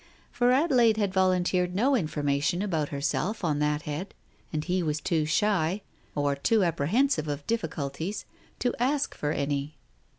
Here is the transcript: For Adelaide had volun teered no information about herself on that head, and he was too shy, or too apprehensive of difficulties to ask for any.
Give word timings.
For 0.31 0.49
Adelaide 0.51 0.97
had 0.97 1.13
volun 1.13 1.43
teered 1.45 1.75
no 1.75 1.95
information 1.95 2.63
about 2.63 2.89
herself 2.89 3.43
on 3.43 3.59
that 3.59 3.83
head, 3.83 4.15
and 4.51 4.63
he 4.65 4.81
was 4.81 4.99
too 4.99 5.27
shy, 5.27 5.83
or 6.15 6.35
too 6.35 6.63
apprehensive 6.63 7.27
of 7.27 7.45
difficulties 7.45 8.25
to 8.61 8.73
ask 8.79 9.13
for 9.13 9.29
any. 9.31 9.75